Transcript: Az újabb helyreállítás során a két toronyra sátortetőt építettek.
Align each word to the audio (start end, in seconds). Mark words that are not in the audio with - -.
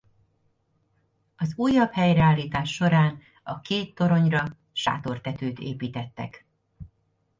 Az 1.35 1.53
újabb 1.57 1.91
helyreállítás 1.91 2.73
során 2.75 3.19
a 3.43 3.59
két 3.61 3.95
toronyra 3.95 4.57
sátortetőt 4.73 5.59
építettek. 5.59 6.45